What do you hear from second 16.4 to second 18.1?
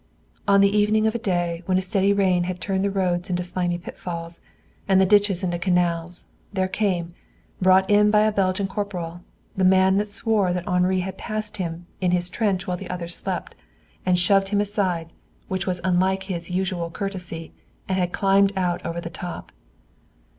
usual courtesy, and